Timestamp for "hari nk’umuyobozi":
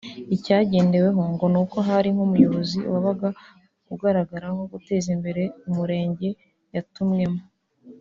1.89-2.79